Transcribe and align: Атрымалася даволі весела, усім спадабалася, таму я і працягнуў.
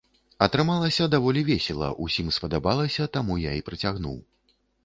Атрымалася 0.45 1.07
даволі 1.15 1.43
весела, 1.51 1.89
усім 2.07 2.33
спадабалася, 2.39 3.09
таму 3.19 3.39
я 3.47 3.55
і 3.59 3.65
працягнуў. 3.69 4.19